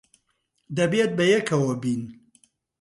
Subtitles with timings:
[0.77, 2.01] دەبێت بەیەکەوە بین.